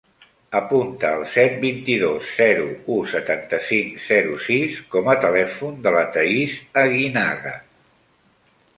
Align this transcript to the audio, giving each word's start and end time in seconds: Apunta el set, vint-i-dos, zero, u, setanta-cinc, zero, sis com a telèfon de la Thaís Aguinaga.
Apunta 0.59 1.11
el 1.17 1.25
set, 1.33 1.59
vint-i-dos, 1.65 2.31
zero, 2.39 2.65
u, 2.97 2.97
setanta-cinc, 3.13 4.01
zero, 4.07 4.41
sis 4.49 4.83
com 4.97 5.13
a 5.15 5.19
telèfon 5.29 5.81
de 5.87 5.97
la 6.01 6.05
Thaís 6.17 6.61
Aguinaga. 6.87 7.57